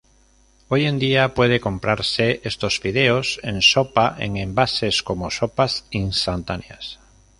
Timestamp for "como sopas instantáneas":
5.03-6.97